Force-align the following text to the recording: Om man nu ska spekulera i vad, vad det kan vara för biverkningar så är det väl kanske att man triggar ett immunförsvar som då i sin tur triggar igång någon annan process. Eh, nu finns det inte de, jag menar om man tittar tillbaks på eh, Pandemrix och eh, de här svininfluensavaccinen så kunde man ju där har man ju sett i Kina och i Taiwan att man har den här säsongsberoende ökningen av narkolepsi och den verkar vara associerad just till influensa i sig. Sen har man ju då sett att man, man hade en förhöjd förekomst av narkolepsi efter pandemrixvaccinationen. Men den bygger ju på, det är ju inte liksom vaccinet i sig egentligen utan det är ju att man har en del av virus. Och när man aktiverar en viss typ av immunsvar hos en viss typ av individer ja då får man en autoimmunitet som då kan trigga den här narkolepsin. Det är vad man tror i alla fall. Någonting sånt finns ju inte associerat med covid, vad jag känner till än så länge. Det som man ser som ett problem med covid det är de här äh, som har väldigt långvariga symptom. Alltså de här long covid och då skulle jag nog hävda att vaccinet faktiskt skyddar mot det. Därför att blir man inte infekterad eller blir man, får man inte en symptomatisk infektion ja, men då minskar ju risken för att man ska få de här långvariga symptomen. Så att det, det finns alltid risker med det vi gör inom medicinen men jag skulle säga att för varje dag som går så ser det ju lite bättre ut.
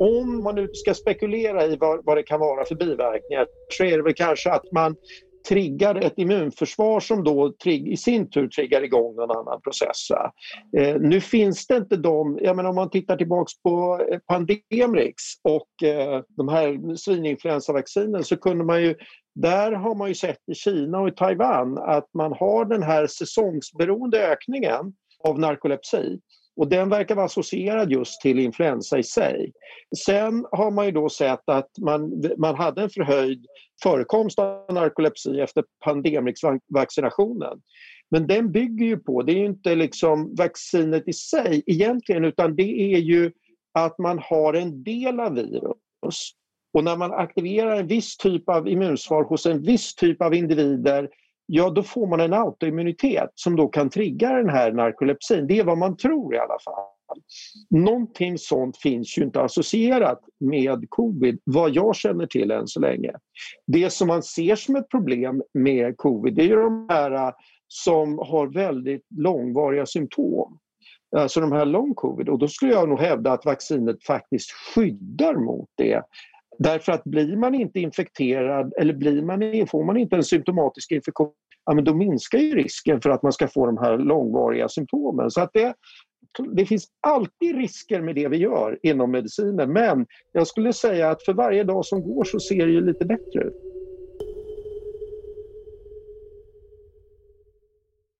Om 0.00 0.42
man 0.42 0.54
nu 0.54 0.68
ska 0.72 0.94
spekulera 0.94 1.66
i 1.66 1.76
vad, 1.76 2.04
vad 2.04 2.16
det 2.16 2.22
kan 2.22 2.40
vara 2.40 2.64
för 2.64 2.74
biverkningar 2.74 3.46
så 3.68 3.84
är 3.84 3.96
det 3.96 4.02
väl 4.02 4.14
kanske 4.14 4.50
att 4.50 4.72
man 4.72 4.96
triggar 5.48 5.94
ett 5.94 6.18
immunförsvar 6.18 7.00
som 7.00 7.24
då 7.24 7.54
i 7.64 7.96
sin 7.96 8.30
tur 8.30 8.48
triggar 8.48 8.82
igång 8.82 9.16
någon 9.16 9.30
annan 9.30 9.60
process. 9.60 10.10
Eh, 10.76 10.96
nu 11.00 11.20
finns 11.20 11.66
det 11.66 11.76
inte 11.76 11.96
de, 11.96 12.38
jag 12.42 12.56
menar 12.56 12.70
om 12.70 12.76
man 12.76 12.90
tittar 12.90 13.16
tillbaks 13.16 13.62
på 13.62 14.00
eh, 14.10 14.18
Pandemrix 14.18 15.14
och 15.42 15.88
eh, 15.88 16.22
de 16.28 16.48
här 16.48 16.96
svininfluensavaccinen 16.96 18.24
så 18.24 18.36
kunde 18.36 18.64
man 18.64 18.82
ju 18.82 18.94
där 19.34 19.72
har 19.72 19.94
man 19.94 20.08
ju 20.08 20.14
sett 20.14 20.48
i 20.52 20.54
Kina 20.54 21.00
och 21.00 21.08
i 21.08 21.12
Taiwan 21.12 21.78
att 21.78 22.08
man 22.14 22.32
har 22.32 22.64
den 22.64 22.82
här 22.82 23.06
säsongsberoende 23.06 24.28
ökningen 24.28 24.92
av 25.28 25.38
narkolepsi 25.38 26.18
och 26.56 26.68
den 26.68 26.88
verkar 26.88 27.14
vara 27.14 27.26
associerad 27.26 27.92
just 27.92 28.20
till 28.20 28.38
influensa 28.38 28.98
i 28.98 29.02
sig. 29.02 29.52
Sen 30.04 30.46
har 30.52 30.70
man 30.70 30.86
ju 30.86 30.92
då 30.92 31.08
sett 31.08 31.48
att 31.48 31.70
man, 31.78 32.22
man 32.38 32.54
hade 32.54 32.82
en 32.82 32.90
förhöjd 32.90 33.46
förekomst 33.82 34.38
av 34.38 34.74
narkolepsi 34.74 35.40
efter 35.40 35.64
pandemrixvaccinationen. 35.84 37.60
Men 38.10 38.26
den 38.26 38.52
bygger 38.52 38.86
ju 38.86 38.96
på, 38.96 39.22
det 39.22 39.32
är 39.32 39.36
ju 39.36 39.46
inte 39.46 39.74
liksom 39.74 40.34
vaccinet 40.34 41.08
i 41.08 41.12
sig 41.12 41.62
egentligen 41.66 42.24
utan 42.24 42.56
det 42.56 42.94
är 42.94 42.98
ju 42.98 43.32
att 43.72 43.98
man 43.98 44.18
har 44.18 44.54
en 44.54 44.82
del 44.82 45.20
av 45.20 45.34
virus. 45.34 46.30
Och 46.72 46.84
när 46.84 46.96
man 46.96 47.12
aktiverar 47.12 47.76
en 47.76 47.86
viss 47.86 48.16
typ 48.16 48.48
av 48.48 48.68
immunsvar 48.68 49.24
hos 49.24 49.46
en 49.46 49.62
viss 49.62 49.94
typ 49.94 50.22
av 50.22 50.34
individer 50.34 51.08
ja 51.52 51.70
då 51.70 51.82
får 51.82 52.06
man 52.06 52.20
en 52.20 52.32
autoimmunitet 52.32 53.30
som 53.34 53.56
då 53.56 53.68
kan 53.68 53.90
trigga 53.90 54.32
den 54.32 54.48
här 54.48 54.72
narkolepsin. 54.72 55.46
Det 55.46 55.58
är 55.58 55.64
vad 55.64 55.78
man 55.78 55.96
tror 55.96 56.34
i 56.34 56.38
alla 56.38 56.58
fall. 56.64 57.20
Någonting 57.70 58.38
sånt 58.38 58.76
finns 58.76 59.18
ju 59.18 59.22
inte 59.22 59.40
associerat 59.40 60.20
med 60.40 60.86
covid, 60.88 61.40
vad 61.44 61.70
jag 61.70 61.96
känner 61.96 62.26
till 62.26 62.50
än 62.50 62.66
så 62.66 62.80
länge. 62.80 63.12
Det 63.66 63.90
som 63.90 64.08
man 64.08 64.22
ser 64.22 64.56
som 64.56 64.76
ett 64.76 64.88
problem 64.88 65.42
med 65.54 65.96
covid 65.96 66.34
det 66.34 66.50
är 66.50 66.56
de 66.56 66.86
här 66.88 67.10
äh, 67.10 67.32
som 67.68 68.18
har 68.18 68.54
väldigt 68.54 69.06
långvariga 69.16 69.86
symptom. 69.86 70.58
Alltså 71.16 71.40
de 71.40 71.52
här 71.52 71.64
long 71.64 71.94
covid 71.94 72.28
och 72.28 72.38
då 72.38 72.48
skulle 72.48 72.72
jag 72.72 72.88
nog 72.88 73.00
hävda 73.00 73.32
att 73.32 73.44
vaccinet 73.44 74.04
faktiskt 74.04 74.50
skyddar 74.52 75.34
mot 75.34 75.68
det. 75.76 76.02
Därför 76.62 76.92
att 76.92 77.04
blir 77.04 77.36
man 77.36 77.54
inte 77.54 77.80
infekterad 77.80 78.72
eller 78.80 78.94
blir 78.94 79.22
man, 79.22 79.66
får 79.66 79.84
man 79.84 79.96
inte 79.96 80.16
en 80.16 80.24
symptomatisk 80.24 80.92
infektion 80.92 81.32
ja, 81.64 81.74
men 81.74 81.84
då 81.84 81.94
minskar 81.94 82.38
ju 82.38 82.54
risken 82.54 83.00
för 83.00 83.10
att 83.10 83.22
man 83.22 83.32
ska 83.32 83.48
få 83.48 83.66
de 83.66 83.78
här 83.78 83.98
långvariga 83.98 84.68
symptomen. 84.68 85.30
Så 85.30 85.40
att 85.40 85.50
det, 85.52 85.74
det 86.56 86.66
finns 86.66 86.86
alltid 87.06 87.56
risker 87.56 88.00
med 88.00 88.14
det 88.14 88.28
vi 88.28 88.36
gör 88.36 88.78
inom 88.82 89.10
medicinen 89.10 89.72
men 89.72 90.06
jag 90.32 90.46
skulle 90.46 90.72
säga 90.72 91.10
att 91.10 91.24
för 91.24 91.32
varje 91.32 91.64
dag 91.64 91.84
som 91.84 92.02
går 92.02 92.24
så 92.24 92.40
ser 92.40 92.66
det 92.66 92.72
ju 92.72 92.86
lite 92.86 93.04
bättre 93.04 93.40
ut. 93.40 93.69